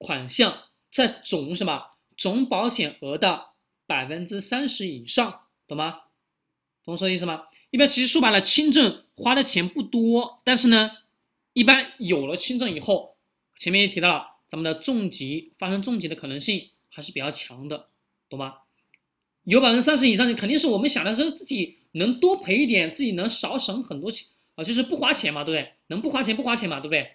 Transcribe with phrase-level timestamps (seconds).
[0.00, 0.58] 款项
[0.90, 1.84] 在总什么
[2.16, 3.44] 总保险额的
[3.86, 6.00] 百分之三十以上，懂吗？
[6.84, 7.44] 懂我说的意思吗？
[7.70, 10.90] 一般其实说白了，轻症花的钱不多，但是呢，
[11.52, 13.16] 一般有了轻症以后，
[13.58, 17.88] 前面也提到了，咱们的重疾发生重疾的可能性还是比较强的，
[18.30, 18.54] 懂吗？
[19.44, 25.72] 有百分之三十以上，你肯定是我们想的是自己能多赔一点，自己能少省很多钱啊，就是不花钱嘛，对不对？
[25.88, 27.12] 能不花钱不花钱嘛，对不对？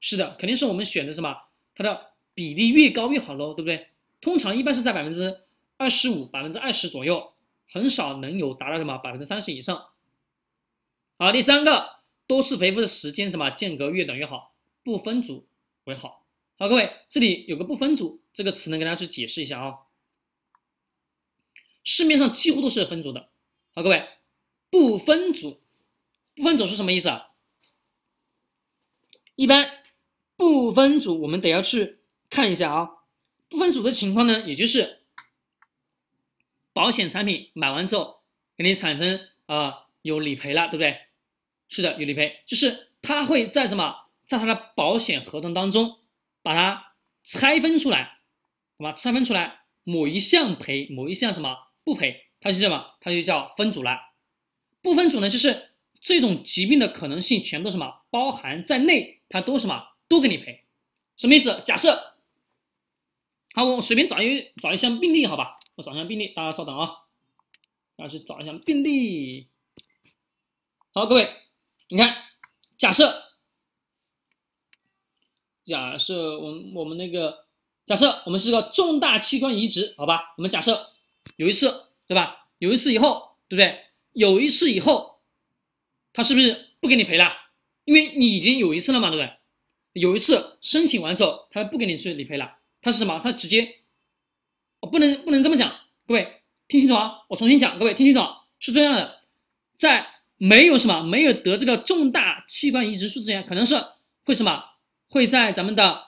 [0.00, 1.36] 是的，肯定是我们选的什么，
[1.74, 3.88] 它的比例越高越好喽，对不对？
[4.20, 5.40] 通常一般是在百分之
[5.76, 7.32] 二十五、百分之二十左右。
[7.66, 9.86] 很少能有达到什么百分之三十以上。
[11.18, 11.90] 好，第三个，
[12.26, 15.46] 多次赔付的时间什么间隔越短越好，不分组
[15.84, 16.24] 为好。
[16.56, 19.78] 好，各位，这里有个不分组这个词呢，跟大家去解释一下啊。
[21.82, 23.28] 市面上几乎都是分组的。
[23.74, 24.06] 好，各位，
[24.70, 25.58] 不分组，
[26.36, 27.28] 不分组是什么意思啊？
[29.36, 29.70] 一般
[30.36, 31.98] 不分组，我们得要去
[32.34, 32.90] 看一下啊。
[33.48, 34.98] 不分组的情况呢，也就是。
[36.72, 38.16] 保险产品买完之后，
[38.56, 40.98] 给你产生啊有理赔了，对不对？
[41.68, 43.94] 是的，有理赔，就是他会在什么，
[44.26, 45.98] 在他的保险合同当中
[46.42, 46.92] 把它
[47.22, 48.18] 拆分出来，
[48.76, 48.92] 好吧？
[48.94, 54.00] 拆分出来，某一项赔，某一项什么不赔，它就叫什么，它就叫分组了。
[54.82, 55.68] 不分组呢，就是
[56.00, 60.64] 这种疾病的可能性全都什么包含在内，它都什么都给你赔。
[61.16, 61.62] 什么意思？
[61.64, 62.13] 假设，
[63.56, 65.60] 好，我随便找一找一项病例，好吧？
[65.76, 66.90] 我找一下病例，大家稍等啊，
[67.94, 69.46] 要去找一下病例。
[70.92, 71.32] 好，各位，
[71.88, 72.16] 你看，
[72.78, 73.22] 假设，
[75.64, 77.44] 假设我们我们那个，
[77.86, 80.34] 假设我们是个重大器官移植，好吧？
[80.36, 80.90] 我们假设
[81.36, 82.48] 有一次，对吧？
[82.58, 83.84] 有一次以后，对不对？
[84.12, 85.20] 有一次以后，
[86.12, 87.32] 他是不是不给你赔了？
[87.84, 89.32] 因为你已经有一次了嘛，对不对？
[89.92, 93.18] 有一次申请完之后，他不给你去理赔了，他是什么？
[93.18, 93.76] 他直接。
[94.80, 97.22] 我不能不能这么讲，各位听清楚啊！
[97.30, 98.20] 我重新讲，各位听清楚，
[98.60, 99.18] 是这样的，
[99.78, 100.06] 在
[100.36, 103.82] 没有什么没有得这个重大器官移植术之前，可能是
[104.26, 104.62] 会什么
[105.08, 106.04] 会在咱们的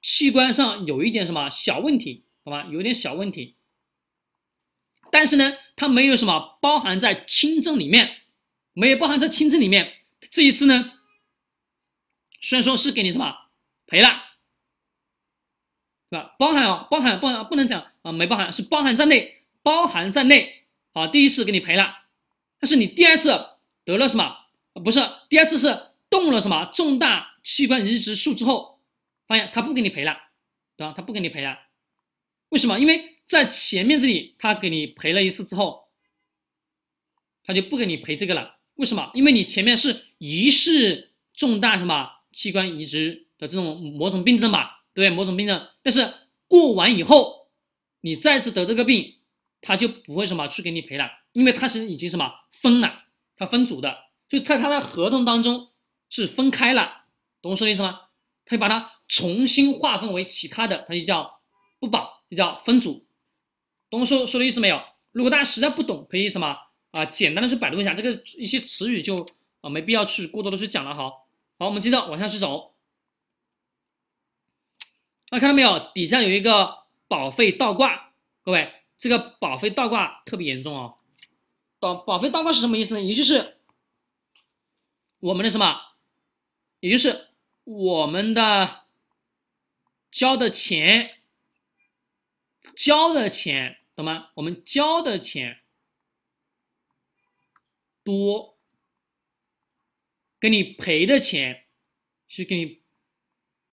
[0.00, 3.56] 器官上有一点什么小问题，好吧，有点小问题，
[5.10, 8.16] 但是呢，它没有什么包含在轻症里面，
[8.72, 9.92] 没有包含在轻症里面，
[10.30, 10.92] 这一次呢，
[12.40, 13.36] 虽然说是给你什么
[13.88, 14.27] 赔了。
[16.10, 16.34] 是吧？
[16.38, 20.64] 包含啊，包含，包含不能讲啊，没包含，是包含在内，包含在内。
[20.94, 21.96] 好，第一次给你赔了，
[22.58, 23.30] 但是你第二次
[23.84, 24.36] 得了什么？
[24.72, 28.78] 不是，第二次是动了什么重大器官移植术之后，
[29.26, 30.16] 发现他不给你赔了，
[30.76, 30.94] 对吧？
[30.96, 31.58] 他不给你赔了，
[32.48, 32.78] 为什么？
[32.78, 35.88] 因为在前面这里他给你赔了一次之后，
[37.44, 38.56] 他就不给你赔这个了。
[38.76, 39.10] 为什么？
[39.14, 44.77] 因为你前面是疑似重大什么器官移植的这种某种病症吧？
[44.94, 46.12] 对某种病症，但是
[46.48, 47.48] 过完以后，
[48.00, 49.14] 你再次得这个病，
[49.60, 52.32] 他就不会什么去给你赔了，因为他是已经什么
[52.62, 53.02] 分了，
[53.36, 53.98] 他分组的，
[54.28, 55.68] 就在他的合同当中
[56.10, 57.04] 是分开了，
[57.42, 58.00] 懂我说的意思吗？
[58.44, 61.40] 他就把它重新划分为其他的，他就叫
[61.80, 63.04] 不保，就叫分组，
[63.90, 64.82] 懂我说说的意思没有？
[65.12, 66.56] 如果大家实在不懂，可以什么
[66.90, 69.28] 啊，简单的去百度一下这个一些词语就
[69.60, 71.26] 啊没必要去过多的去讲了，好，
[71.58, 72.72] 好，我们接着往下去走。
[75.30, 75.92] 啊，看到没有？
[75.92, 78.12] 底下有一个保费倒挂，
[78.42, 80.98] 各位，这个保费倒挂特别严重哦。
[81.80, 83.02] 保保费倒挂是什么意思呢？
[83.02, 83.56] 也就是
[85.20, 85.80] 我们的什么？
[86.80, 87.26] 也就是
[87.64, 88.84] 我们的
[90.10, 91.10] 交的钱，
[92.76, 94.30] 交的钱，懂吗？
[94.34, 95.60] 我们交的钱
[98.02, 98.56] 多，
[100.40, 101.64] 给你赔的钱
[102.28, 102.80] 是给你